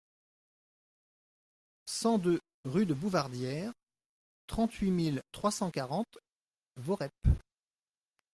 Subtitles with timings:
[1.85, 3.71] cent deux rue de Bouvardière,
[4.47, 6.17] trente-huit mille trois cent quarante
[6.75, 7.11] Voreppe